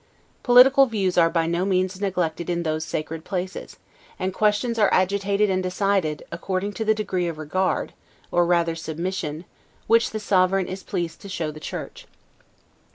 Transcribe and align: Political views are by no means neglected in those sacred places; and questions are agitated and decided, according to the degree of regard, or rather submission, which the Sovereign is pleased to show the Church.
Political 0.41 0.87
views 0.87 1.15
are 1.15 1.29
by 1.29 1.45
no 1.45 1.63
means 1.63 2.01
neglected 2.01 2.49
in 2.49 2.63
those 2.63 2.83
sacred 2.83 3.23
places; 3.23 3.77
and 4.17 4.33
questions 4.33 4.79
are 4.79 4.91
agitated 4.91 5.47
and 5.51 5.61
decided, 5.61 6.23
according 6.31 6.73
to 6.73 6.83
the 6.83 6.95
degree 6.95 7.27
of 7.27 7.37
regard, 7.37 7.93
or 8.31 8.43
rather 8.47 8.73
submission, 8.73 9.45
which 9.85 10.09
the 10.09 10.19
Sovereign 10.19 10.65
is 10.67 10.81
pleased 10.81 11.21
to 11.21 11.29
show 11.29 11.51
the 11.51 11.59
Church. 11.59 12.07